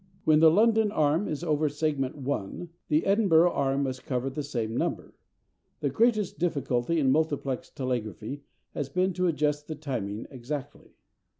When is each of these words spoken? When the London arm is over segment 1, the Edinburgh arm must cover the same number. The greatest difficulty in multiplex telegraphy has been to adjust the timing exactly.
When 0.23 0.39
the 0.39 0.49
London 0.49 0.91
arm 0.91 1.27
is 1.27 1.43
over 1.43 1.69
segment 1.69 2.17
1, 2.17 2.69
the 2.87 3.05
Edinburgh 3.05 3.51
arm 3.51 3.83
must 3.83 4.03
cover 4.03 4.31
the 4.31 4.41
same 4.41 4.75
number. 4.75 5.13
The 5.79 5.91
greatest 5.91 6.39
difficulty 6.39 6.99
in 6.99 7.11
multiplex 7.11 7.69
telegraphy 7.69 8.41
has 8.73 8.89
been 8.89 9.13
to 9.13 9.27
adjust 9.27 9.67
the 9.67 9.75
timing 9.75 10.25
exactly. 10.31 10.95